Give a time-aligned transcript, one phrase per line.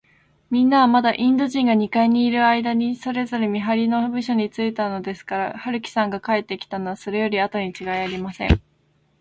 [0.49, 8.61] みんなは、まだインド人が二階にいるあいだに、それぞれ見はりの部署についたのですから、春木さんが帰ってきたのは、それよりあとにちがいありません。